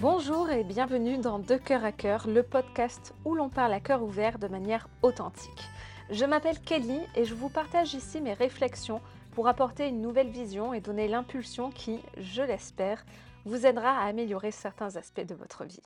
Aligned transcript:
Bonjour 0.00 0.48
et 0.50 0.62
bienvenue 0.62 1.18
dans 1.18 1.40
De 1.40 1.56
cœur 1.56 1.84
à 1.84 1.90
cœur, 1.90 2.28
le 2.28 2.44
podcast 2.44 3.14
où 3.24 3.34
l'on 3.34 3.48
parle 3.48 3.72
à 3.72 3.80
cœur 3.80 4.04
ouvert 4.04 4.38
de 4.38 4.46
manière 4.46 4.88
authentique. 5.02 5.64
Je 6.08 6.24
m'appelle 6.24 6.60
Kelly 6.60 7.00
et 7.16 7.24
je 7.24 7.34
vous 7.34 7.48
partage 7.48 7.94
ici 7.94 8.20
mes 8.20 8.32
réflexions 8.32 9.00
pour 9.32 9.48
apporter 9.48 9.88
une 9.88 10.00
nouvelle 10.00 10.30
vision 10.30 10.72
et 10.72 10.80
donner 10.80 11.08
l'impulsion 11.08 11.72
qui, 11.72 11.98
je 12.16 12.42
l'espère, 12.42 13.04
vous 13.44 13.66
aidera 13.66 13.98
à 13.98 14.06
améliorer 14.06 14.52
certains 14.52 14.94
aspects 14.94 15.26
de 15.26 15.34
votre 15.34 15.64
vie. 15.64 15.82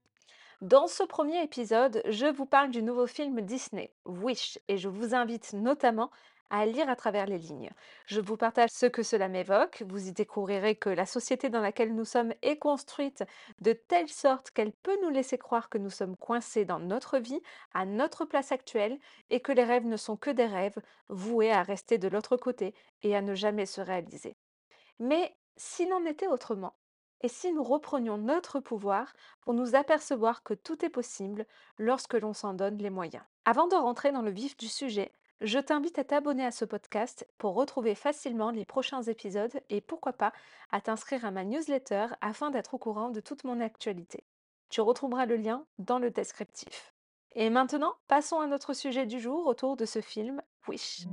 Dans 0.60 0.88
ce 0.88 1.04
premier 1.04 1.42
épisode, 1.42 2.02
je 2.06 2.26
vous 2.26 2.44
parle 2.44 2.70
du 2.70 2.82
nouveau 2.82 3.06
film 3.06 3.40
Disney, 3.40 3.94
Wish, 4.04 4.58
et 4.68 4.76
je 4.76 4.90
vous 4.90 5.14
invite 5.14 5.54
notamment 5.54 6.10
à 6.52 6.66
lire 6.66 6.88
à 6.90 6.96
travers 6.96 7.26
les 7.26 7.38
lignes. 7.38 7.70
Je 8.06 8.20
vous 8.20 8.36
partage 8.36 8.70
ce 8.70 8.84
que 8.84 9.02
cela 9.02 9.28
m'évoque. 9.28 9.82
Vous 9.88 10.06
y 10.06 10.12
découvrirez 10.12 10.76
que 10.76 10.90
la 10.90 11.06
société 11.06 11.48
dans 11.48 11.62
laquelle 11.62 11.94
nous 11.94 12.04
sommes 12.04 12.34
est 12.42 12.58
construite 12.58 13.24
de 13.62 13.72
telle 13.72 14.10
sorte 14.10 14.50
qu'elle 14.50 14.72
peut 14.72 14.98
nous 15.02 15.08
laisser 15.08 15.38
croire 15.38 15.70
que 15.70 15.78
nous 15.78 15.90
sommes 15.90 16.16
coincés 16.16 16.66
dans 16.66 16.78
notre 16.78 17.18
vie, 17.18 17.40
à 17.72 17.86
notre 17.86 18.26
place 18.26 18.52
actuelle, 18.52 18.98
et 19.30 19.40
que 19.40 19.50
les 19.50 19.64
rêves 19.64 19.86
ne 19.86 19.96
sont 19.96 20.18
que 20.18 20.28
des 20.28 20.44
rêves, 20.44 20.78
voués 21.08 21.50
à 21.50 21.62
rester 21.62 21.96
de 21.96 22.08
l'autre 22.08 22.36
côté 22.36 22.74
et 23.02 23.16
à 23.16 23.22
ne 23.22 23.34
jamais 23.34 23.66
se 23.66 23.80
réaliser. 23.80 24.36
Mais 24.98 25.34
s'il 25.56 25.90
en 25.94 26.04
était 26.04 26.28
autrement, 26.28 26.74
et 27.22 27.28
si 27.28 27.52
nous 27.52 27.62
reprenions 27.62 28.18
notre 28.18 28.60
pouvoir 28.60 29.14
pour 29.40 29.54
nous 29.54 29.74
apercevoir 29.74 30.42
que 30.42 30.54
tout 30.54 30.84
est 30.84 30.90
possible 30.90 31.46
lorsque 31.78 32.14
l'on 32.14 32.34
s'en 32.34 32.52
donne 32.52 32.76
les 32.76 32.90
moyens. 32.90 33.24
Avant 33.46 33.68
de 33.68 33.76
rentrer 33.76 34.12
dans 34.12 34.22
le 34.22 34.30
vif 34.30 34.56
du 34.56 34.68
sujet, 34.68 35.12
je 35.42 35.58
t'invite 35.58 35.98
à 35.98 36.04
t'abonner 36.04 36.46
à 36.46 36.52
ce 36.52 36.64
podcast 36.64 37.26
pour 37.36 37.54
retrouver 37.54 37.96
facilement 37.96 38.50
les 38.50 38.64
prochains 38.64 39.02
épisodes 39.02 39.60
et 39.70 39.80
pourquoi 39.80 40.12
pas 40.12 40.32
à 40.70 40.80
t'inscrire 40.80 41.24
à 41.24 41.32
ma 41.32 41.44
newsletter 41.44 42.06
afin 42.20 42.50
d'être 42.50 42.74
au 42.74 42.78
courant 42.78 43.10
de 43.10 43.20
toute 43.20 43.42
mon 43.42 43.60
actualité. 43.60 44.22
Tu 44.70 44.80
retrouveras 44.80 45.26
le 45.26 45.36
lien 45.36 45.66
dans 45.78 45.98
le 45.98 46.10
descriptif. 46.10 46.94
Et 47.34 47.50
maintenant, 47.50 47.94
passons 48.06 48.38
à 48.38 48.46
notre 48.46 48.72
sujet 48.72 49.04
du 49.04 49.18
jour 49.18 49.46
autour 49.46 49.76
de 49.76 49.84
ce 49.84 50.00
film 50.00 50.40
Wish. 50.68 51.06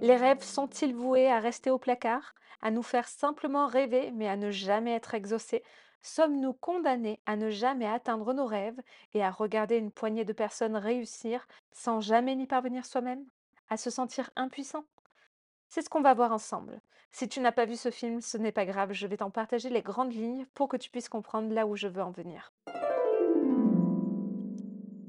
Les 0.00 0.16
rêves 0.16 0.42
sont-ils 0.42 0.94
voués 0.94 1.30
à 1.30 1.40
rester 1.40 1.70
au 1.70 1.78
placard, 1.78 2.34
à 2.62 2.70
nous 2.70 2.82
faire 2.82 3.08
simplement 3.08 3.66
rêver 3.66 4.10
mais 4.12 4.28
à 4.28 4.36
ne 4.36 4.50
jamais 4.50 4.94
être 4.94 5.14
exaucés? 5.14 5.62
Sommes-nous 6.02 6.52
condamnés 6.54 7.20
à 7.26 7.36
ne 7.36 7.50
jamais 7.50 7.86
atteindre 7.86 8.32
nos 8.32 8.46
rêves 8.46 8.80
et 9.14 9.22
à 9.22 9.30
regarder 9.30 9.76
une 9.76 9.90
poignée 9.90 10.24
de 10.24 10.32
personnes 10.32 10.76
réussir 10.76 11.46
sans 11.72 12.00
jamais 12.00 12.36
n'y 12.36 12.46
parvenir 12.46 12.86
soi-même? 12.86 13.24
À 13.68 13.76
se 13.76 13.90
sentir 13.90 14.30
impuissant? 14.36 14.84
C'est 15.68 15.82
ce 15.82 15.90
qu'on 15.90 16.00
va 16.00 16.14
voir 16.14 16.32
ensemble. 16.32 16.80
Si 17.10 17.28
tu 17.28 17.40
n'as 17.40 17.52
pas 17.52 17.66
vu 17.66 17.76
ce 17.76 17.90
film, 17.90 18.20
ce 18.20 18.38
n'est 18.38 18.52
pas 18.52 18.64
grave, 18.64 18.92
je 18.92 19.06
vais 19.06 19.18
t'en 19.18 19.30
partager 19.30 19.70
les 19.70 19.82
grandes 19.82 20.14
lignes 20.14 20.46
pour 20.54 20.68
que 20.68 20.76
tu 20.76 20.90
puisses 20.90 21.08
comprendre 21.08 21.52
là 21.52 21.66
où 21.66 21.76
je 21.76 21.88
veux 21.88 22.02
en 22.02 22.10
venir. 22.10 22.52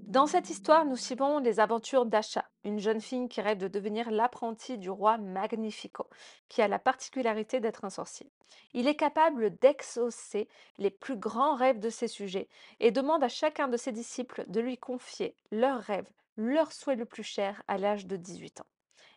Dans 0.10 0.26
cette 0.26 0.50
histoire, 0.50 0.86
nous 0.86 0.96
suivons 0.96 1.38
les 1.38 1.60
aventures 1.60 2.08
d'Asha, 2.08 2.44
une 2.64 2.80
jeune 2.80 3.00
fille 3.00 3.30
qui 3.30 3.42
rêve 3.42 3.60
de 3.60 3.68
devenir 3.68 4.10
l'apprentie 4.10 4.80
du 4.80 4.90
roi 4.90 5.20
Magnifico, 5.20 6.10
qui 6.48 6.64
a 6.64 6.68
la 6.68 6.80
particularité 6.80 7.60
d'être 7.60 7.86
un 7.86 7.92
sorcier. 7.92 8.28
Il 8.74 8.88
est 8.88 8.96
capable 8.96 9.56
d'exaucer 9.60 10.50
les 10.80 10.90
plus 10.90 11.16
grands 11.16 11.54
rêves 11.54 11.78
de 11.78 11.92
ses 11.92 12.08
sujets 12.08 12.50
et 12.80 12.90
demande 12.90 13.24
à 13.24 13.30
chacun 13.30 13.68
de 13.68 13.78
ses 13.78 13.92
disciples 13.92 14.46
de 14.48 14.60
lui 14.60 14.80
confier 14.80 15.36
leurs 15.52 15.82
rêves, 15.82 16.10
leur 16.38 16.72
souhait 16.72 16.96
le 16.96 17.06
plus 17.06 17.22
cher 17.22 17.62
à 17.68 17.78
l'âge 17.78 18.08
de 18.08 18.16
18 18.16 18.62
ans. 18.62 18.68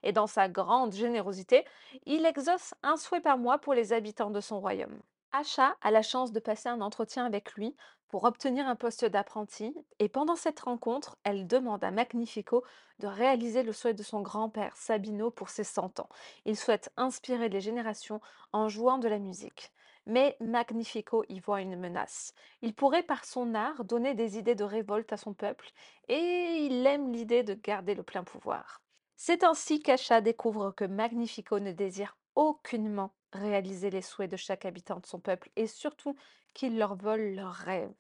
Et 0.03 0.13
dans 0.13 0.27
sa 0.27 0.51
grande 0.51 0.93
générosité, 0.93 1.65
il 2.05 2.27
exauce 2.27 2.75
un 2.83 2.99
souhait 2.99 3.23
par 3.23 3.39
mois 3.39 3.57
pour 3.57 3.73
les 3.73 3.95
habitants 3.95 4.31
de 4.31 4.43
son 4.43 4.61
royaume. 4.61 5.01
Asha 5.33 5.75
a 5.81 5.91
la 5.91 6.03
chance 6.03 6.33
de 6.33 6.41
passer 6.41 6.69
un 6.69 6.83
entretien 6.83 7.25
avec 7.25 7.55
lui 7.55 7.75
pour 8.13 8.25
obtenir 8.25 8.69
un 8.69 8.77
poste 8.77 9.07
d'apprenti 9.07 9.75
et 9.99 10.11
pendant 10.11 10.37
cette 10.37 10.61
rencontre, 10.61 11.17
elle 11.25 11.47
demande 11.47 11.83
à 11.83 11.91
Magnifico 11.91 12.63
de 12.99 13.07
réaliser 13.07 13.63
le 13.63 13.73
souhait 13.73 13.95
de 13.95 14.03
son 14.03 14.21
grand-père 14.21 14.77
Sabino 14.77 15.31
pour 15.31 15.49
ses 15.49 15.65
100 15.65 15.99
ans. 15.99 16.11
Il 16.45 16.59
souhaite 16.59 16.93
inspirer 16.99 17.49
les 17.49 17.63
générations 17.63 18.21
en 18.53 18.69
jouant 18.69 18.99
de 18.99 19.09
la 19.09 19.19
musique. 19.19 19.73
Mais 20.05 20.37
Magnifico 20.41 21.25
y 21.31 21.41
voit 21.41 21.63
une 21.63 21.79
menace. 21.79 22.35
Il 22.61 22.75
pourrait 22.75 23.03
par 23.03 23.25
son 23.25 23.55
art 23.55 23.83
donner 23.83 24.13
des 24.13 24.37
idées 24.37 24.57
de 24.57 24.65
révolte 24.65 25.11
à 25.15 25.17
son 25.17 25.33
peuple 25.33 25.71
et 26.09 26.67
il 26.67 26.87
aime 26.87 27.15
l'idée 27.15 27.45
de 27.45 27.55
garder 27.55 27.95
le 27.95 28.03
plein 28.03 28.25
pouvoir. 28.25 28.83
C'est 29.17 29.43
ainsi 29.43 29.81
qu'Acha 29.81 30.21
découvre 30.21 30.73
que 30.73 30.85
Magnifico 30.85 31.61
ne 31.61 31.73
désire 31.73 32.19
aucunement 32.35 33.15
réaliser 33.33 33.91
les 33.91 34.03
souhaits 34.03 34.31
de 34.31 34.37
chaque 34.37 34.65
habitant 34.65 35.01
de 35.01 35.07
son 35.07 35.21
peuple 35.21 35.51
et 35.57 35.67
surtout 35.67 36.17
qu'il 36.55 36.79
leur 36.79 36.97
vole 36.97 37.35
leurs 37.35 37.55
rêves. 37.55 37.95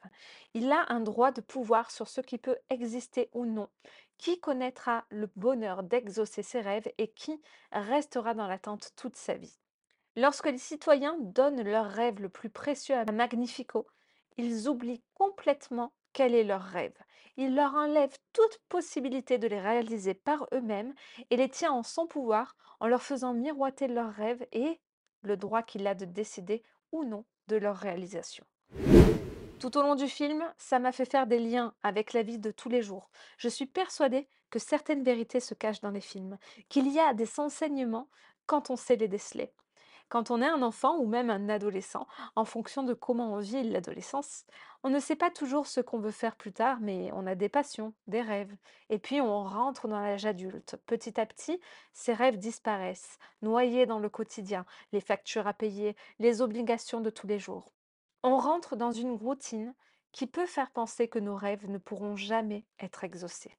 Il 0.54 0.70
a 0.70 0.86
un 0.88 1.00
droit 1.00 1.32
de 1.32 1.40
pouvoir 1.40 1.90
sur 1.90 2.08
ce 2.08 2.20
qui 2.20 2.38
peut 2.38 2.58
exister 2.70 3.30
ou 3.32 3.46
non. 3.46 3.68
Qui 4.18 4.40
connaîtra 4.40 5.04
le 5.10 5.30
bonheur 5.36 5.82
d'exaucer 5.82 6.42
ses 6.42 6.60
rêves 6.60 6.92
et 6.98 7.08
qui 7.08 7.40
restera 7.72 8.34
dans 8.34 8.46
l'attente 8.46 8.90
toute 8.96 9.16
sa 9.16 9.34
vie? 9.34 9.58
Lorsque 10.14 10.46
les 10.46 10.58
citoyens 10.58 11.16
donnent 11.20 11.62
leur 11.62 11.86
rêve 11.86 12.20
le 12.20 12.28
plus 12.28 12.50
précieux 12.50 12.94
à 12.94 13.10
Magnifico, 13.10 13.86
ils 14.36 14.68
oublient 14.68 15.02
complètement 15.14 15.92
quel 16.12 16.34
est 16.34 16.44
leur 16.44 16.62
rêve. 16.62 16.96
Il 17.36 17.54
leur 17.54 17.74
enlève 17.74 18.14
toute 18.34 18.58
possibilité 18.68 19.38
de 19.38 19.48
les 19.48 19.60
réaliser 19.60 20.12
par 20.12 20.46
eux-mêmes 20.52 20.94
et 21.30 21.36
les 21.36 21.48
tient 21.48 21.72
en 21.72 21.82
son 21.82 22.06
pouvoir 22.06 22.56
en 22.80 22.86
leur 22.88 23.02
faisant 23.02 23.32
miroiter 23.32 23.88
leurs 23.88 24.12
rêves 24.12 24.46
et 24.52 24.80
le 25.22 25.36
droit 25.36 25.62
qu'il 25.62 25.86
a 25.86 25.94
de 25.94 26.04
décider 26.04 26.62
ou 26.90 27.04
non 27.04 27.24
de 27.48 27.56
leur 27.56 27.76
réalisation. 27.76 28.44
Tout 29.58 29.78
au 29.78 29.82
long 29.82 29.94
du 29.94 30.08
film, 30.08 30.42
ça 30.58 30.78
m'a 30.78 30.92
fait 30.92 31.04
faire 31.04 31.26
des 31.26 31.38
liens 31.38 31.74
avec 31.82 32.12
la 32.12 32.22
vie 32.22 32.38
de 32.38 32.50
tous 32.50 32.68
les 32.68 32.82
jours. 32.82 33.10
Je 33.38 33.48
suis 33.48 33.66
persuadée 33.66 34.28
que 34.50 34.58
certaines 34.58 35.04
vérités 35.04 35.40
se 35.40 35.54
cachent 35.54 35.80
dans 35.80 35.90
les 35.90 36.00
films, 36.00 36.36
qu'il 36.68 36.88
y 36.88 36.98
a 36.98 37.14
des 37.14 37.28
enseignements 37.38 38.08
quand 38.46 38.70
on 38.70 38.76
sait 38.76 38.96
les 38.96 39.08
déceler. 39.08 39.52
Quand 40.12 40.30
on 40.30 40.42
est 40.42 40.46
un 40.46 40.60
enfant 40.60 40.98
ou 40.98 41.06
même 41.06 41.30
un 41.30 41.48
adolescent, 41.48 42.06
en 42.36 42.44
fonction 42.44 42.82
de 42.82 42.92
comment 42.92 43.32
on 43.32 43.38
vit 43.38 43.62
l'adolescence, 43.62 44.44
on 44.82 44.90
ne 44.90 44.98
sait 44.98 45.16
pas 45.16 45.30
toujours 45.30 45.66
ce 45.66 45.80
qu'on 45.80 46.00
veut 46.00 46.10
faire 46.10 46.36
plus 46.36 46.52
tard, 46.52 46.80
mais 46.82 47.10
on 47.14 47.26
a 47.26 47.34
des 47.34 47.48
passions, 47.48 47.94
des 48.08 48.20
rêves. 48.20 48.54
Et 48.90 48.98
puis 48.98 49.22
on 49.22 49.42
rentre 49.42 49.88
dans 49.88 49.98
l'âge 49.98 50.26
adulte. 50.26 50.76
Petit 50.84 51.18
à 51.18 51.24
petit, 51.24 51.58
ces 51.94 52.12
rêves 52.12 52.36
disparaissent, 52.36 53.18
noyés 53.40 53.86
dans 53.86 53.98
le 53.98 54.10
quotidien, 54.10 54.66
les 54.92 55.00
factures 55.00 55.46
à 55.46 55.54
payer, 55.54 55.96
les 56.18 56.42
obligations 56.42 57.00
de 57.00 57.08
tous 57.08 57.26
les 57.26 57.38
jours. 57.38 57.72
On 58.22 58.36
rentre 58.36 58.76
dans 58.76 58.92
une 58.92 59.14
routine 59.14 59.74
qui 60.12 60.26
peut 60.26 60.44
faire 60.44 60.72
penser 60.72 61.08
que 61.08 61.20
nos 61.20 61.36
rêves 61.36 61.70
ne 61.70 61.78
pourront 61.78 62.16
jamais 62.16 62.66
être 62.78 63.02
exaucés. 63.02 63.56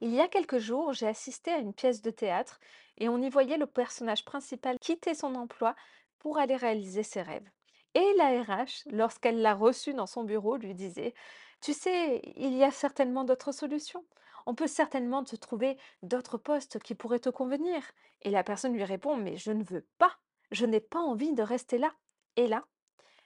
Il 0.00 0.14
y 0.14 0.20
a 0.20 0.28
quelques 0.28 0.58
jours, 0.58 0.92
j'ai 0.92 1.06
assisté 1.06 1.50
à 1.52 1.58
une 1.58 1.72
pièce 1.72 2.02
de 2.02 2.10
théâtre 2.10 2.60
et 2.98 3.08
on 3.08 3.20
y 3.20 3.30
voyait 3.30 3.56
le 3.56 3.66
personnage 3.66 4.24
principal 4.24 4.78
quitter 4.78 5.14
son 5.14 5.34
emploi 5.34 5.74
pour 6.18 6.38
aller 6.38 6.56
réaliser 6.56 7.02
ses 7.02 7.22
rêves. 7.22 7.48
Et 7.94 8.12
la 8.18 8.42
RH, 8.42 8.84
lorsqu'elle 8.90 9.40
l'a 9.40 9.54
reçu 9.54 9.94
dans 9.94 10.06
son 10.06 10.24
bureau, 10.24 10.58
lui 10.58 10.74
disait 10.74 11.14
Tu 11.62 11.72
sais, 11.72 12.20
il 12.36 12.54
y 12.54 12.62
a 12.62 12.70
certainement 12.70 13.24
d'autres 13.24 13.52
solutions. 13.52 14.04
On 14.44 14.54
peut 14.54 14.66
certainement 14.66 15.24
te 15.24 15.34
trouver 15.34 15.78
d'autres 16.02 16.36
postes 16.36 16.78
qui 16.78 16.94
pourraient 16.94 17.18
te 17.18 17.30
convenir. 17.30 17.82
Et 18.20 18.30
la 18.30 18.44
personne 18.44 18.74
lui 18.74 18.84
répond 18.84 19.16
Mais 19.16 19.38
je 19.38 19.50
ne 19.50 19.64
veux 19.64 19.86
pas. 19.98 20.18
Je 20.50 20.66
n'ai 20.66 20.80
pas 20.80 21.00
envie 21.00 21.32
de 21.32 21.42
rester 21.42 21.78
là. 21.78 21.92
Et 22.36 22.46
là, 22.46 22.66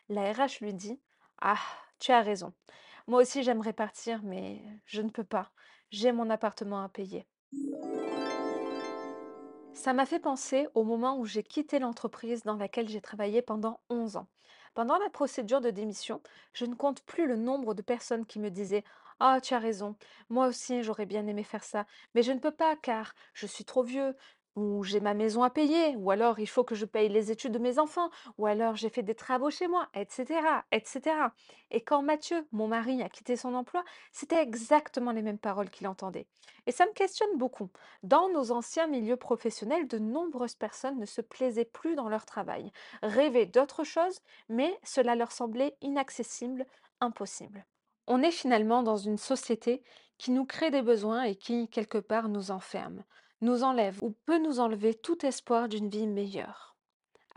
la 0.08 0.32
RH 0.32 0.60
lui 0.60 0.72
dit 0.72 1.00
Ah, 1.40 1.58
tu 1.98 2.12
as 2.12 2.22
raison. 2.22 2.54
Moi 3.08 3.22
aussi 3.22 3.42
j'aimerais 3.42 3.72
partir, 3.72 4.22
mais 4.22 4.62
je 4.86 5.02
ne 5.02 5.10
peux 5.10 5.24
pas. 5.24 5.50
J'ai 5.90 6.12
mon 6.12 6.30
appartement 6.30 6.82
à 6.82 6.88
payer. 6.88 7.26
Ça 9.74 9.92
m'a 9.92 10.06
fait 10.06 10.20
penser 10.20 10.68
au 10.74 10.84
moment 10.84 11.18
où 11.18 11.24
j'ai 11.24 11.42
quitté 11.42 11.78
l'entreprise 11.78 12.42
dans 12.42 12.56
laquelle 12.56 12.88
j'ai 12.88 13.00
travaillé 13.00 13.42
pendant 13.42 13.80
11 13.88 14.16
ans. 14.16 14.28
Pendant 14.74 14.98
la 14.98 15.10
procédure 15.10 15.60
de 15.60 15.70
démission, 15.70 16.22
je 16.52 16.64
ne 16.64 16.74
compte 16.74 17.02
plus 17.02 17.26
le 17.26 17.36
nombre 17.36 17.74
de 17.74 17.82
personnes 17.82 18.24
qui 18.24 18.38
me 18.38 18.50
disaient 18.50 18.84
Ah, 19.18 19.40
tu 19.40 19.54
as 19.54 19.58
raison, 19.58 19.96
moi 20.28 20.46
aussi 20.46 20.84
j'aurais 20.84 21.06
bien 21.06 21.26
aimé 21.26 21.42
faire 21.42 21.64
ça, 21.64 21.86
mais 22.14 22.22
je 22.22 22.30
ne 22.30 22.38
peux 22.38 22.52
pas 22.52 22.76
car 22.76 23.14
je 23.34 23.46
suis 23.46 23.64
trop 23.64 23.82
vieux, 23.82 24.14
ou 24.56 24.82
j'ai 24.82 25.00
ma 25.00 25.14
maison 25.14 25.42
à 25.42 25.50
payer, 25.50 25.96
ou 25.96 26.10
alors 26.10 26.38
il 26.38 26.48
faut 26.48 26.64
que 26.64 26.74
je 26.74 26.84
paye 26.84 27.08
les 27.08 27.30
études 27.30 27.52
de 27.52 27.58
mes 27.58 27.78
enfants, 27.78 28.10
ou 28.38 28.46
alors 28.46 28.76
j'ai 28.76 28.88
fait 28.88 29.02
des 29.02 29.14
travaux 29.14 29.50
chez 29.50 29.68
moi, 29.68 29.88
etc., 29.94 30.40
etc. 30.72 31.16
Et 31.70 31.80
quand 31.80 32.02
Mathieu, 32.02 32.46
mon 32.52 32.68
mari, 32.68 33.02
a 33.02 33.08
quitté 33.08 33.36
son 33.36 33.54
emploi, 33.54 33.84
c'était 34.12 34.42
exactement 34.42 35.12
les 35.12 35.22
mêmes 35.22 35.38
paroles 35.38 35.70
qu'il 35.70 35.86
entendait. 35.86 36.26
Et 36.66 36.72
ça 36.72 36.86
me 36.86 36.92
questionne 36.92 37.36
beaucoup. 37.36 37.70
Dans 38.02 38.28
nos 38.28 38.50
anciens 38.50 38.86
milieux 38.86 39.16
professionnels, 39.16 39.86
de 39.86 39.98
nombreuses 39.98 40.54
personnes 40.56 40.98
ne 40.98 41.06
se 41.06 41.20
plaisaient 41.20 41.64
plus 41.64 41.94
dans 41.94 42.08
leur 42.08 42.26
travail, 42.26 42.72
rêvaient 43.02 43.46
d'autre 43.46 43.84
chose, 43.84 44.20
mais 44.48 44.78
cela 44.82 45.14
leur 45.14 45.32
semblait 45.32 45.76
inaccessible, 45.80 46.66
impossible. 47.00 47.64
On 48.06 48.22
est 48.22 48.32
finalement 48.32 48.82
dans 48.82 48.96
une 48.96 49.18
société 49.18 49.82
qui 50.18 50.32
nous 50.32 50.44
crée 50.44 50.70
des 50.70 50.82
besoins 50.82 51.22
et 51.22 51.36
qui, 51.36 51.68
quelque 51.68 51.98
part, 51.98 52.28
nous 52.28 52.50
enferme 52.50 53.04
nous 53.40 53.62
enlève 53.64 54.02
ou 54.02 54.10
peut 54.26 54.38
nous 54.38 54.60
enlever 54.60 54.94
tout 54.94 55.24
espoir 55.24 55.68
d'une 55.68 55.88
vie 55.88 56.06
meilleure. 56.06 56.76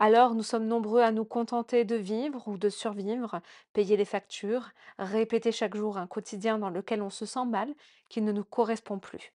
Alors 0.00 0.34
nous 0.34 0.42
sommes 0.42 0.66
nombreux 0.66 1.00
à 1.00 1.12
nous 1.12 1.24
contenter 1.24 1.84
de 1.84 1.94
vivre 1.94 2.48
ou 2.48 2.58
de 2.58 2.68
survivre, 2.68 3.40
payer 3.72 3.96
les 3.96 4.04
factures, 4.04 4.70
répéter 4.98 5.52
chaque 5.52 5.76
jour 5.76 5.98
un 5.98 6.06
quotidien 6.06 6.58
dans 6.58 6.70
lequel 6.70 7.00
on 7.00 7.10
se 7.10 7.26
sent 7.26 7.44
mal, 7.46 7.72
qui 8.08 8.20
ne 8.20 8.32
nous 8.32 8.44
correspond 8.44 8.98
plus. 8.98 9.32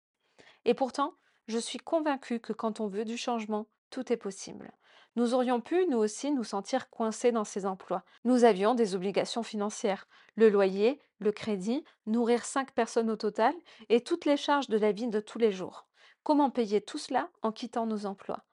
Et 0.64 0.74
pourtant, 0.74 1.14
je 1.48 1.58
suis 1.58 1.78
convaincue 1.78 2.40
que 2.40 2.52
quand 2.52 2.80
on 2.80 2.86
veut 2.86 3.04
du 3.04 3.16
changement, 3.16 3.66
tout 3.90 4.12
est 4.12 4.16
possible. 4.16 4.72
Nous 5.16 5.34
aurions 5.34 5.60
pu, 5.60 5.86
nous 5.86 5.98
aussi, 5.98 6.32
nous 6.32 6.44
sentir 6.44 6.88
coincés 6.90 7.30
dans 7.30 7.44
ces 7.44 7.66
emplois. 7.66 8.02
Nous 8.24 8.44
avions 8.44 8.74
des 8.74 8.94
obligations 8.94 9.42
financières, 9.42 10.08
le 10.34 10.48
loyer, 10.48 11.00
le 11.18 11.30
crédit, 11.30 11.84
nourrir 12.06 12.44
cinq 12.44 12.72
personnes 12.72 13.10
au 13.10 13.16
total 13.16 13.54
et 13.88 14.00
toutes 14.00 14.24
les 14.24 14.36
charges 14.36 14.68
de 14.68 14.78
la 14.78 14.92
vie 14.92 15.06
de 15.08 15.20
tous 15.20 15.38
les 15.38 15.52
jours. 15.52 15.86
Comment 16.24 16.48
payer 16.48 16.80
tout 16.80 16.96
cela 16.96 17.28
en 17.42 17.52
quittant 17.52 17.84
nos 17.84 18.06
emplois 18.06 18.44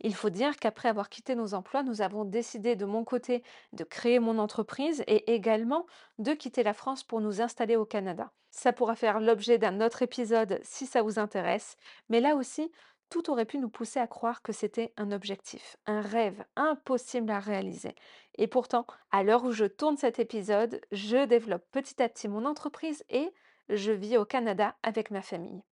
Il 0.00 0.16
faut 0.16 0.30
dire 0.30 0.56
qu'après 0.56 0.88
avoir 0.88 1.08
quitté 1.08 1.36
nos 1.36 1.54
emplois, 1.54 1.84
nous 1.84 2.02
avons 2.02 2.24
décidé 2.24 2.74
de 2.74 2.84
mon 2.84 3.04
côté 3.04 3.44
de 3.72 3.84
créer 3.84 4.18
mon 4.18 4.36
entreprise 4.38 5.04
et 5.06 5.32
également 5.32 5.86
de 6.18 6.32
quitter 6.32 6.64
la 6.64 6.74
France 6.74 7.04
pour 7.04 7.20
nous 7.20 7.40
installer 7.40 7.76
au 7.76 7.84
Canada. 7.84 8.32
Ça 8.50 8.72
pourra 8.72 8.96
faire 8.96 9.20
l'objet 9.20 9.58
d'un 9.58 9.80
autre 9.80 10.02
épisode 10.02 10.58
si 10.64 10.86
ça 10.86 11.02
vous 11.02 11.20
intéresse, 11.20 11.76
mais 12.08 12.20
là 12.20 12.34
aussi, 12.34 12.72
tout 13.10 13.30
aurait 13.30 13.44
pu 13.44 13.58
nous 13.58 13.70
pousser 13.70 14.00
à 14.00 14.08
croire 14.08 14.42
que 14.42 14.52
c'était 14.52 14.92
un 14.96 15.12
objectif, 15.12 15.76
un 15.86 16.00
rêve 16.00 16.44
impossible 16.56 17.30
à 17.30 17.38
réaliser. 17.38 17.94
Et 18.38 18.48
pourtant, 18.48 18.88
à 19.12 19.22
l'heure 19.22 19.44
où 19.44 19.52
je 19.52 19.66
tourne 19.66 19.96
cet 19.96 20.18
épisode, 20.18 20.80
je 20.90 21.24
développe 21.26 21.64
petit 21.70 22.02
à 22.02 22.08
petit 22.08 22.26
mon 22.26 22.44
entreprise 22.44 23.04
et 23.08 23.30
je 23.68 23.92
vis 23.92 24.16
au 24.16 24.24
Canada 24.24 24.74
avec 24.82 25.12
ma 25.12 25.22
famille. 25.22 25.62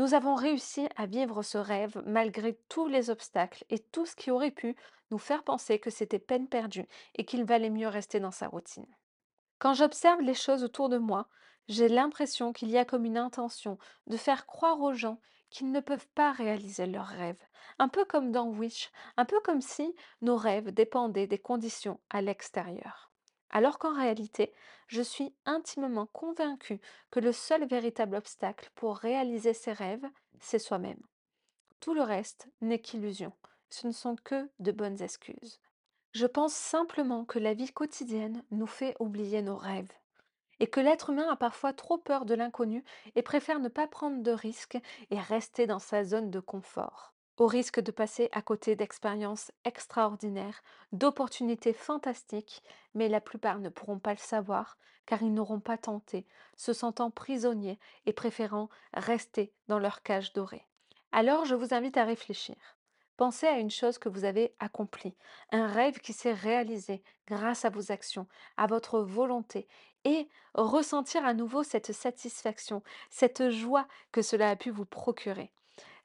Nous 0.00 0.14
avons 0.14 0.34
réussi 0.34 0.88
à 0.96 1.04
vivre 1.04 1.42
ce 1.42 1.58
rêve 1.58 2.02
malgré 2.06 2.58
tous 2.70 2.86
les 2.86 3.10
obstacles 3.10 3.66
et 3.68 3.78
tout 3.78 4.06
ce 4.06 4.16
qui 4.16 4.30
aurait 4.30 4.50
pu 4.50 4.74
nous 5.10 5.18
faire 5.18 5.44
penser 5.44 5.78
que 5.78 5.90
c'était 5.90 6.18
peine 6.18 6.48
perdue 6.48 6.86
et 7.16 7.26
qu'il 7.26 7.44
valait 7.44 7.68
mieux 7.68 7.86
rester 7.86 8.18
dans 8.18 8.30
sa 8.30 8.48
routine. 8.48 8.86
Quand 9.58 9.74
j'observe 9.74 10.22
les 10.22 10.32
choses 10.32 10.64
autour 10.64 10.88
de 10.88 10.96
moi, 10.96 11.28
j'ai 11.68 11.90
l'impression 11.90 12.54
qu'il 12.54 12.70
y 12.70 12.78
a 12.78 12.86
comme 12.86 13.04
une 13.04 13.18
intention 13.18 13.76
de 14.06 14.16
faire 14.16 14.46
croire 14.46 14.80
aux 14.80 14.94
gens 14.94 15.20
qu'ils 15.50 15.70
ne 15.70 15.80
peuvent 15.80 16.08
pas 16.14 16.32
réaliser 16.32 16.86
leurs 16.86 17.04
rêves. 17.04 17.44
Un 17.78 17.88
peu 17.88 18.06
comme 18.06 18.32
dans 18.32 18.48
Wish, 18.48 18.90
un 19.18 19.26
peu 19.26 19.38
comme 19.40 19.60
si 19.60 19.94
nos 20.22 20.38
rêves 20.38 20.70
dépendaient 20.70 21.26
des 21.26 21.38
conditions 21.38 22.00
à 22.08 22.22
l'extérieur. 22.22 23.09
Alors 23.50 23.78
qu'en 23.78 23.94
réalité, 23.94 24.52
je 24.86 25.02
suis 25.02 25.34
intimement 25.44 26.06
convaincue 26.06 26.80
que 27.10 27.20
le 27.20 27.32
seul 27.32 27.66
véritable 27.66 28.16
obstacle 28.16 28.70
pour 28.74 28.96
réaliser 28.96 29.54
ses 29.54 29.72
rêves, 29.72 30.06
c'est 30.40 30.58
soi-même. 30.58 31.00
Tout 31.80 31.94
le 31.94 32.02
reste 32.02 32.48
n'est 32.60 32.80
qu'illusion. 32.80 33.32
Ce 33.68 33.86
ne 33.86 33.92
sont 33.92 34.16
que 34.16 34.48
de 34.58 34.72
bonnes 34.72 35.00
excuses. 35.02 35.60
Je 36.12 36.26
pense 36.26 36.54
simplement 36.54 37.24
que 37.24 37.38
la 37.38 37.54
vie 37.54 37.72
quotidienne 37.72 38.42
nous 38.50 38.66
fait 38.66 38.96
oublier 38.98 39.42
nos 39.42 39.56
rêves 39.56 39.92
et 40.60 40.66
que 40.66 40.80
l'être 40.80 41.10
humain 41.10 41.28
a 41.30 41.36
parfois 41.36 41.72
trop 41.72 41.98
peur 41.98 42.26
de 42.26 42.34
l'inconnu 42.34 42.84
et 43.16 43.22
préfère 43.22 43.60
ne 43.60 43.68
pas 43.68 43.86
prendre 43.86 44.22
de 44.22 44.30
risques 44.30 44.78
et 45.10 45.18
rester 45.18 45.66
dans 45.66 45.78
sa 45.78 46.04
zone 46.04 46.30
de 46.30 46.40
confort, 46.40 47.14
au 47.40 47.46
risque 47.46 47.80
de 47.80 47.90
passer 47.90 48.28
à 48.32 48.42
côté 48.42 48.76
d'expériences 48.76 49.50
extraordinaires, 49.64 50.62
d'opportunités 50.92 51.72
fantastiques, 51.72 52.62
mais 52.94 53.08
la 53.08 53.22
plupart 53.22 53.60
ne 53.60 53.70
pourront 53.70 53.98
pas 53.98 54.12
le 54.12 54.18
savoir 54.18 54.76
car 55.06 55.22
ils 55.22 55.32
n'auront 55.32 55.58
pas 55.58 55.78
tenté, 55.78 56.26
se 56.58 56.74
sentant 56.74 57.10
prisonniers 57.10 57.78
et 58.04 58.12
préférant 58.12 58.68
rester 58.92 59.54
dans 59.68 59.78
leur 59.78 60.02
cage 60.02 60.34
dorée. 60.34 60.66
Alors 61.12 61.46
je 61.46 61.54
vous 61.54 61.72
invite 61.72 61.96
à 61.96 62.04
réfléchir. 62.04 62.56
Pensez 63.16 63.46
à 63.46 63.58
une 63.58 63.70
chose 63.70 63.96
que 63.96 64.10
vous 64.10 64.24
avez 64.24 64.54
accomplie, 64.60 65.16
un 65.50 65.66
rêve 65.66 65.98
qui 65.98 66.12
s'est 66.12 66.34
réalisé 66.34 67.02
grâce 67.26 67.64
à 67.64 67.70
vos 67.70 67.90
actions, 67.90 68.26
à 68.58 68.66
votre 68.66 69.00
volonté, 69.00 69.66
et 70.04 70.28
ressentir 70.52 71.24
à 71.24 71.32
nouveau 71.32 71.62
cette 71.62 71.92
satisfaction, 71.92 72.82
cette 73.08 73.48
joie 73.48 73.88
que 74.12 74.20
cela 74.20 74.50
a 74.50 74.56
pu 74.56 74.70
vous 74.70 74.84
procurer. 74.84 75.50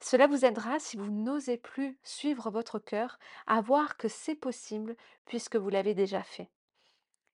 Cela 0.05 0.27
vous 0.27 0.45
aidera, 0.45 0.77
si 0.77 0.97
vous 0.97 1.09
n'osez 1.09 1.57
plus 1.57 1.97
suivre 2.03 2.51
votre 2.51 2.77
cœur, 2.77 3.17
à 3.47 3.59
voir 3.59 3.97
que 3.97 4.07
c'est 4.07 4.35
possible 4.35 4.95
puisque 5.25 5.55
vous 5.55 5.69
l'avez 5.69 5.95
déjà 5.95 6.21
fait. 6.21 6.51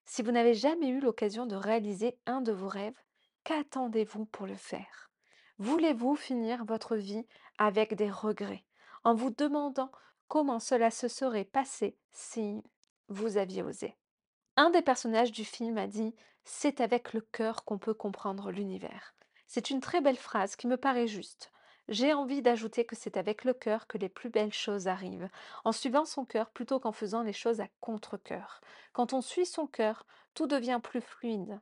Si 0.05 0.21
vous 0.21 0.31
n'avez 0.31 0.53
jamais 0.53 0.87
eu 0.87 1.01
l'occasion 1.01 1.45
de 1.45 1.57
réaliser 1.57 2.17
un 2.25 2.39
de 2.39 2.53
vos 2.53 2.69
rêves, 2.69 2.97
qu'attendez-vous 3.43 4.23
pour 4.23 4.47
le 4.47 4.55
faire? 4.55 5.11
Voulez-vous 5.57 6.15
finir 6.15 6.63
votre 6.63 6.95
vie 6.95 7.27
avec 7.57 7.93
des 7.93 8.09
regrets, 8.09 8.63
en 9.03 9.15
vous 9.15 9.31
demandant 9.31 9.91
comment 10.29 10.59
cela 10.59 10.91
se 10.91 11.09
serait 11.09 11.43
passé 11.43 11.97
si 12.13 12.63
vous 13.09 13.35
aviez 13.35 13.63
osé? 13.63 13.97
Un 14.55 14.69
des 14.69 14.81
personnages 14.81 15.33
du 15.33 15.43
film 15.43 15.77
a 15.77 15.87
dit 15.87 16.15
C'est 16.45 16.79
avec 16.79 17.11
le 17.11 17.19
cœur 17.19 17.65
qu'on 17.65 17.79
peut 17.79 17.93
comprendre 17.93 18.49
l'univers. 18.49 19.13
C'est 19.45 19.71
une 19.71 19.81
très 19.81 19.99
belle 19.99 20.15
phrase 20.15 20.55
qui 20.55 20.67
me 20.67 20.77
paraît 20.77 21.07
juste. 21.07 21.51
J'ai 21.87 22.13
envie 22.13 22.41
d'ajouter 22.41 22.85
que 22.85 22.95
c'est 22.95 23.17
avec 23.17 23.43
le 23.43 23.53
cœur 23.53 23.87
que 23.87 23.97
les 23.97 24.09
plus 24.09 24.29
belles 24.29 24.53
choses 24.53 24.87
arrivent, 24.87 25.29
en 25.65 25.71
suivant 25.71 26.05
son 26.05 26.25
cœur 26.25 26.49
plutôt 26.49 26.79
qu'en 26.79 26.91
faisant 26.91 27.23
les 27.23 27.33
choses 27.33 27.59
à 27.59 27.67
contre-cœur. 27.79 28.61
Quand 28.93 29.13
on 29.13 29.21
suit 29.21 29.45
son 29.45 29.67
cœur, 29.67 30.05
tout 30.33 30.47
devient 30.47 30.79
plus 30.81 31.01
fluide. 31.01 31.59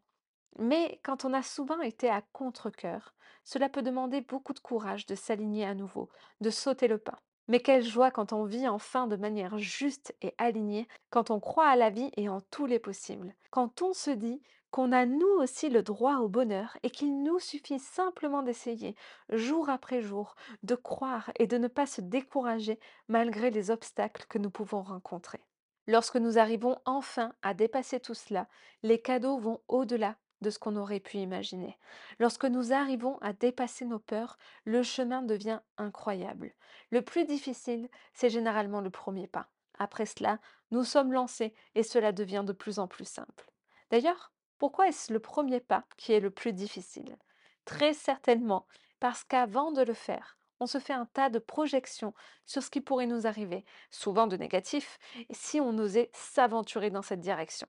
Mais 0.57 0.99
quand 1.03 1.25
on 1.25 1.33
a 1.33 1.41
souvent 1.41 1.81
été 1.81 2.09
à 2.09 2.21
contre-cœur, 2.33 3.13
cela 3.43 3.69
peut 3.69 3.81
demander 3.81 4.21
beaucoup 4.21 4.53
de 4.53 4.59
courage 4.59 5.05
de 5.05 5.15
s'aligner 5.15 5.65
à 5.65 5.73
nouveau, 5.73 6.09
de 6.41 6.49
sauter 6.49 6.87
le 6.87 6.97
pas. 6.97 7.21
Mais 7.47 7.61
quelle 7.61 7.83
joie 7.83 8.11
quand 8.11 8.31
on 8.31 8.43
vit 8.43 8.67
enfin 8.67 9.07
de 9.07 9.15
manière 9.15 9.57
juste 9.57 10.15
et 10.21 10.35
alignée, 10.37 10.87
quand 11.09 11.31
on 11.31 11.39
croit 11.39 11.67
à 11.67 11.75
la 11.75 11.89
vie 11.89 12.11
et 12.15 12.29
en 12.29 12.41
tous 12.41 12.67
les 12.67 12.77
possibles, 12.77 13.33
quand 13.49 13.81
on 13.81 13.93
se 13.93 14.11
dit 14.11 14.41
qu'on 14.71 14.91
a 14.91 15.05
nous 15.05 15.27
aussi 15.39 15.69
le 15.69 15.83
droit 15.83 16.17
au 16.17 16.29
bonheur 16.29 16.77
et 16.83 16.89
qu'il 16.89 17.23
nous 17.23 17.39
suffit 17.39 17.79
simplement 17.79 18.43
d'essayer, 18.43 18.95
jour 19.29 19.69
après 19.69 20.01
jour, 20.01 20.35
de 20.63 20.75
croire 20.75 21.31
et 21.39 21.47
de 21.47 21.57
ne 21.57 21.67
pas 21.67 21.85
se 21.85 22.01
décourager 22.01 22.79
malgré 23.07 23.49
les 23.49 23.71
obstacles 23.71 24.25
que 24.29 24.37
nous 24.37 24.49
pouvons 24.49 24.81
rencontrer. 24.81 25.39
Lorsque 25.87 26.17
nous 26.17 26.37
arrivons 26.37 26.77
enfin 26.85 27.33
à 27.41 27.53
dépasser 27.53 27.99
tout 27.99 28.13
cela, 28.13 28.47
les 28.83 29.01
cadeaux 29.01 29.39
vont 29.39 29.61
au-delà 29.67 30.17
de 30.41 30.49
ce 30.49 30.59
qu'on 30.59 30.75
aurait 30.75 30.99
pu 30.99 31.17
imaginer. 31.17 31.77
Lorsque 32.19 32.45
nous 32.45 32.71
arrivons 32.71 33.17
à 33.21 33.33
dépasser 33.33 33.85
nos 33.85 33.99
peurs, 33.99 34.37
le 34.65 34.83
chemin 34.83 35.21
devient 35.21 35.59
incroyable. 35.77 36.53
Le 36.91 37.01
plus 37.01 37.25
difficile, 37.25 37.89
c'est 38.13 38.29
généralement 38.29 38.81
le 38.81 38.89
premier 38.89 39.27
pas. 39.27 39.49
Après 39.79 40.05
cela, 40.05 40.39
nous 40.71 40.83
sommes 40.83 41.13
lancés 41.13 41.53
et 41.75 41.83
cela 41.83 42.11
devient 42.11 42.43
de 42.45 42.53
plus 42.53 42.79
en 42.79 42.87
plus 42.87 43.07
simple. 43.07 43.51
D'ailleurs, 43.91 44.31
pourquoi 44.59 44.87
est-ce 44.87 45.11
le 45.11 45.19
premier 45.19 45.59
pas 45.59 45.85
qui 45.97 46.13
est 46.13 46.19
le 46.19 46.29
plus 46.29 46.53
difficile? 46.53 47.17
Très 47.65 47.93
certainement 47.93 48.67
parce 48.99 49.23
qu'avant 49.23 49.71
de 49.71 49.81
le 49.81 49.93
faire, 49.93 50.37
on 50.59 50.67
se 50.67 50.77
fait 50.79 50.93
un 50.93 51.05
tas 51.05 51.29
de 51.29 51.39
projections 51.39 52.13
sur 52.45 52.61
ce 52.61 52.69
qui 52.69 52.81
pourrait 52.81 53.07
nous 53.07 53.25
arriver, 53.25 53.65
souvent 53.89 54.27
de 54.27 54.35
négatif, 54.35 54.99
si 55.31 55.61
on 55.61 55.77
osait 55.77 56.11
s'aventurer 56.13 56.89
dans 56.89 57.01
cette 57.01 57.21
direction 57.21 57.67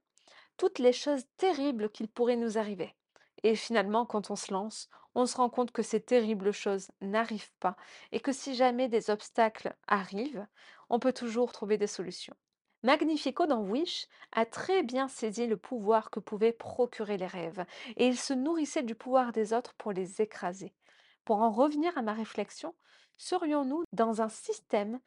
toutes 0.61 0.78
les 0.78 0.92
choses 0.92 1.25
terribles 1.38 1.88
qu'il 1.88 2.06
pourrait 2.06 2.37
nous 2.37 2.59
arriver. 2.59 2.94
Et 3.44 3.54
finalement, 3.54 4.04
quand 4.04 4.30
on 4.30 4.37
se 4.37 4.52
lance, 4.52 4.90
on 5.14 5.25
se 5.25 5.38
rend 5.38 5.49
compte 5.49 5.73
que 5.73 5.82
ces 5.82 6.02
terribles 6.02 6.52
choses 6.52 6.90
n'arrivent 7.00 7.54
pas 7.61 7.76
et 8.12 8.20
que 8.20 8.30
si 8.30 8.54
jamais 8.54 8.88
des 8.88 9.09
obstacles 9.09 9.75
arrivent, 9.87 10.47
on 10.90 10.99
peut 10.99 11.14
toujours 11.14 11.52
trouver 11.52 11.78
des 11.78 11.87
solutions. 11.87 12.37
Magnifico 12.83 13.47
dans 13.47 13.61
Wish 13.61 14.09
a 14.33 14.47
très 14.47 14.83
bien 14.83 15.07
saisi 15.07 15.47
le 15.47 15.59
pouvoir 15.59 16.11
que 16.11 16.19
pouvaient 16.19 16.55
procurer 16.55 17.19
les 17.19 17.27
rêves 17.27 17.67
et 17.97 18.07
il 18.07 18.17
se 18.17 18.33
nourrissait 18.33 18.83
du 18.83 18.95
pouvoir 18.95 19.33
des 19.33 19.53
autres 19.53 19.75
pour 19.75 19.93
les 19.93 20.23
écraser. 20.23 20.73
Pour 21.27 21.43
en 21.43 21.51
revenir 21.51 21.97
à 21.99 22.03
ma 22.03 22.15
réflexion, 22.15 22.75
serions-nous 23.19 23.85
dans 23.93 24.23
un 24.23 24.31
système 24.31 24.99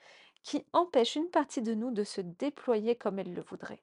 qui 0.44 0.68
empêche 0.72 1.16
une 1.16 1.32
partie 1.32 1.64
de 1.64 1.74
nous 1.74 1.90
de 1.90 2.04
se 2.04 2.22
déployer 2.22 2.96
comme 2.96 3.18
elle 3.18 3.34
le 3.34 3.42
voudrait? 3.42 3.82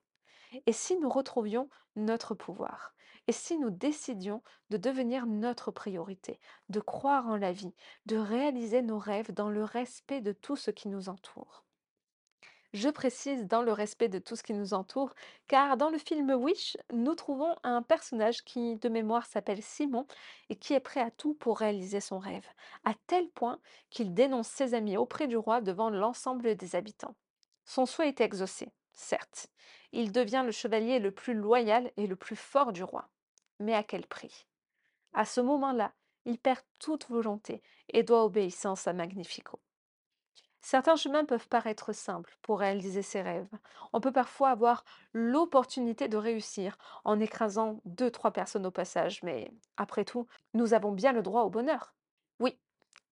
Et 0.66 0.72
si 0.72 0.96
nous 0.96 1.08
retrouvions 1.10 1.68
notre 1.96 2.36
pouvoir? 2.36 2.94
Et 3.26 3.32
si 3.32 3.58
nous 3.58 3.70
décidions 3.70 4.42
de 4.70 4.76
devenir 4.76 5.26
notre 5.26 5.72
priorité, 5.72 6.38
de 6.68 6.80
croire 6.80 7.26
en 7.26 7.36
la 7.36 7.50
vie, 7.52 7.74
de 8.06 8.16
réaliser 8.16 8.82
nos 8.82 8.98
rêves 8.98 9.32
dans 9.32 9.50
le 9.50 9.64
respect 9.64 10.20
de 10.20 10.32
tout 10.32 10.56
ce 10.56 10.70
qui 10.70 10.88
nous 10.88 11.08
entoure? 11.08 11.64
Je 12.72 12.88
précise 12.88 13.46
dans 13.46 13.62
le 13.62 13.72
respect 13.72 14.08
de 14.08 14.18
tout 14.18 14.36
ce 14.36 14.42
qui 14.42 14.52
nous 14.52 14.74
entoure, 14.74 15.14
car 15.48 15.76
dans 15.76 15.90
le 15.90 15.98
film 15.98 16.30
Wish, 16.30 16.76
nous 16.92 17.14
trouvons 17.14 17.56
un 17.62 17.82
personnage 17.82 18.44
qui, 18.44 18.76
de 18.76 18.88
mémoire, 18.88 19.26
s'appelle 19.26 19.62
Simon 19.62 20.06
et 20.48 20.56
qui 20.56 20.74
est 20.74 20.80
prêt 20.80 21.00
à 21.00 21.10
tout 21.10 21.34
pour 21.34 21.58
réaliser 21.58 22.00
son 22.00 22.18
rêve, 22.18 22.46
à 22.84 22.94
tel 23.06 23.28
point 23.30 23.58
qu'il 23.90 24.14
dénonce 24.14 24.48
ses 24.48 24.74
amis 24.74 24.96
auprès 24.96 25.26
du 25.26 25.36
roi 25.36 25.60
devant 25.60 25.90
l'ensemble 25.90 26.54
des 26.54 26.76
habitants. 26.76 27.16
Son 27.64 27.86
souhait 27.86 28.08
est 28.08 28.20
exaucé, 28.20 28.72
certes. 28.92 29.48
Il 29.92 30.12
devient 30.12 30.42
le 30.44 30.52
chevalier 30.52 30.98
le 30.98 31.10
plus 31.10 31.34
loyal 31.34 31.90
et 31.96 32.06
le 32.06 32.16
plus 32.16 32.36
fort 32.36 32.72
du 32.72 32.84
roi. 32.84 33.08
Mais 33.58 33.74
à 33.74 33.82
quel 33.82 34.06
prix? 34.06 34.46
À 35.12 35.24
ce 35.24 35.40
moment-là, 35.40 35.92
il 36.24 36.38
perd 36.38 36.60
toute 36.78 37.08
volonté 37.08 37.62
et 37.88 38.02
doit 38.02 38.24
obéissance 38.24 38.86
à 38.86 38.92
Magnifico. 38.92 39.58
Certains 40.62 40.96
chemins 40.96 41.24
peuvent 41.24 41.48
paraître 41.48 41.92
simples 41.92 42.36
pour 42.42 42.60
réaliser 42.60 43.02
ses 43.02 43.22
rêves. 43.22 43.48
On 43.92 44.00
peut 44.00 44.12
parfois 44.12 44.50
avoir 44.50 44.84
l'opportunité 45.14 46.06
de 46.06 46.18
réussir 46.18 46.76
en 47.04 47.18
écrasant 47.18 47.80
deux, 47.86 48.10
trois 48.10 48.30
personnes 48.30 48.66
au 48.66 48.70
passage, 48.70 49.22
mais 49.22 49.50
après 49.76 50.04
tout, 50.04 50.26
nous 50.52 50.74
avons 50.74 50.92
bien 50.92 51.12
le 51.12 51.22
droit 51.22 51.42
au 51.42 51.50
bonheur. 51.50 51.94
Oui, 52.40 52.58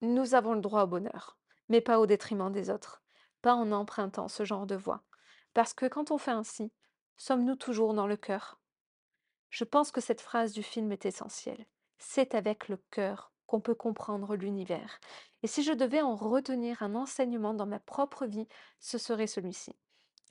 nous 0.02 0.34
avons 0.34 0.52
le 0.52 0.60
droit 0.60 0.82
au 0.82 0.86
bonheur, 0.86 1.38
mais 1.68 1.80
pas 1.80 1.98
au 1.98 2.06
détriment 2.06 2.52
des 2.52 2.68
autres, 2.68 3.02
pas 3.40 3.54
en 3.54 3.72
empruntant 3.72 4.28
ce 4.28 4.44
genre 4.44 4.66
de 4.66 4.76
voie. 4.76 5.02
Parce 5.54 5.72
que 5.72 5.86
quand 5.86 6.10
on 6.10 6.18
fait 6.18 6.30
ainsi, 6.30 6.70
sommes-nous 7.16 7.56
toujours 7.56 7.94
dans 7.94 8.06
le 8.06 8.16
cœur? 8.16 8.60
Je 9.48 9.64
pense 9.64 9.90
que 9.90 10.02
cette 10.02 10.20
phrase 10.20 10.52
du 10.52 10.62
film 10.62 10.92
est 10.92 11.06
essentielle. 11.06 11.66
C'est 11.96 12.34
avec 12.34 12.68
le 12.68 12.76
cœur 12.90 13.32
qu'on 13.48 13.60
peut 13.60 13.74
comprendre 13.74 14.36
l'univers. 14.36 15.00
Et 15.42 15.48
si 15.48 15.64
je 15.64 15.72
devais 15.72 16.02
en 16.02 16.14
retenir 16.14 16.82
un 16.82 16.94
enseignement 16.94 17.54
dans 17.54 17.66
ma 17.66 17.80
propre 17.80 18.26
vie, 18.26 18.46
ce 18.78 18.98
serait 18.98 19.26
celui-ci. 19.26 19.74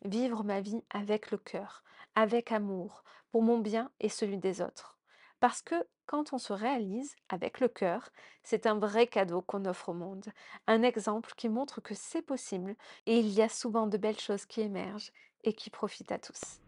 Vivre 0.06 0.44
ma 0.44 0.62
vie 0.62 0.84
avec 0.92 1.32
le 1.32 1.38
cœur, 1.38 1.84
avec 2.16 2.52
amour, 2.52 3.04
pour 3.32 3.42
mon 3.42 3.58
bien 3.58 3.92
et 4.00 4.08
celui 4.08 4.38
des 4.38 4.62
autres. 4.62 4.98
Parce 5.40 5.62
que 5.62 5.76
quand 6.06 6.32
on 6.32 6.38
se 6.38 6.54
réalise 6.54 7.16
avec 7.28 7.60
le 7.60 7.68
cœur, 7.68 8.10
c'est 8.44 8.66
un 8.66 8.78
vrai 8.80 9.08
cadeau 9.08 9.42
qu'on 9.42 9.66
offre 9.66 9.90
au 9.90 9.94
monde, 9.94 10.28
un 10.68 10.84
exemple 10.84 11.34
qui 11.36 11.50
montre 11.50 11.82
que 11.82 11.96
c'est 11.96 12.22
possible 12.22 12.76
et 13.08 13.20
il 13.20 13.30
y 13.30 13.42
a 13.42 13.50
souvent 13.50 13.88
de 13.88 13.98
belles 13.98 14.20
choses 14.20 14.46
qui 14.46 14.62
émergent 14.62 15.12
et 15.44 15.54
qui 15.54 15.70
profitent 15.70 16.12
à 16.12 16.20
tous. 16.20 16.62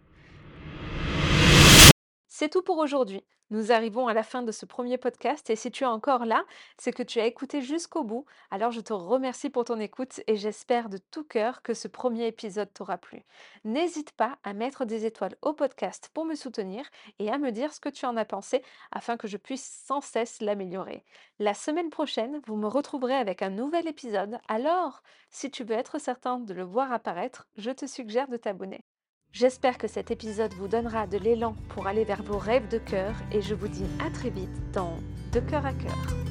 C'est 2.28 2.50
tout 2.50 2.64
pour 2.64 2.80
aujourd'hui. 2.80 3.24
Nous 3.52 3.72
arrivons 3.72 4.08
à 4.08 4.14
la 4.14 4.22
fin 4.22 4.44
de 4.44 4.52
ce 4.52 4.68
premier 4.68 5.00
podcast 5.00 5.50
et 5.50 5.56
si 5.56 5.72
tu 5.72 5.84
es 5.84 5.88
encore 5.88 6.26
là, 6.26 6.46
c'est 6.78 6.92
que 6.92 7.02
tu 7.02 7.20
as 7.20 7.26
écouté 7.26 7.62
jusqu'au 7.62 8.04
bout. 8.04 8.26
Alors 8.52 8.72
je 8.72 8.80
te 8.80 8.94
remercie 8.94 9.50
pour 9.50 9.66
ton 9.66 9.80
écoute 9.80 10.22
et 10.28 10.36
j'espère 10.36 10.88
de 10.88 11.00
tout 11.00 11.24
cœur 11.24 11.64
que 11.64 11.74
ce 11.74 11.88
premier 11.88 12.28
épisode 12.28 12.72
t'aura 12.72 13.00
plu. 13.00 13.24
N'hésite 13.64 14.12
pas 14.12 14.38
à 14.44 14.54
mettre 14.54 14.86
des 14.86 15.06
étoiles 15.06 15.36
au 15.42 15.54
podcast 15.54 16.12
pour 16.14 16.26
me 16.26 16.36
soutenir 16.36 16.86
et 17.18 17.32
à 17.32 17.40
me 17.40 17.52
dire 17.52 17.74
ce 17.74 17.80
que 17.80 17.90
tu 17.90 18.06
en 18.06 18.18
as 18.18 18.26
pensé 18.26 18.62
afin 18.92 19.18
que 19.18 19.28
je 19.28 19.38
puisse 19.38 19.84
sans 19.88 20.02
cesse 20.02 20.42
l'améliorer. 20.42 21.04
La 21.40 21.56
semaine 21.56 21.90
prochaine, 21.90 22.42
vous 22.46 22.56
me 22.56 22.68
retrouverez 22.68 23.16
avec 23.16 23.42
un 23.42 23.50
nouvel 23.50 23.88
épisode. 23.88 24.38
Alors, 24.48 25.02
si 25.32 25.50
tu 25.50 25.64
veux 25.64 25.76
être 25.76 25.98
certain 25.98 26.38
de 26.40 26.54
le 26.54 26.64
voir 26.64 26.92
apparaître, 26.94 27.48
je 27.58 27.72
te 27.72 27.88
suggère 27.88 28.28
de 28.28 28.38
t'abonner. 28.38 28.84
J'espère 29.32 29.78
que 29.78 29.88
cet 29.88 30.10
épisode 30.10 30.54
vous 30.56 30.68
donnera 30.68 31.06
de 31.06 31.18
l'élan 31.18 31.56
pour 31.70 31.86
aller 31.86 32.04
vers 32.04 32.24
vos 32.24 32.40
rêves 32.40 32.68
de 32.68 32.80
cœur 32.80 33.14
et 33.32 33.42
je 33.42 33.54
vous 33.54 33.68
dis 33.68 33.86
à 34.06 34.10
très 34.10 34.32
vite 34.32 34.50
dans 34.74 34.98
De 35.32 35.40
cœur 35.40 35.66
à 35.66 35.74
cœur. 35.74 36.29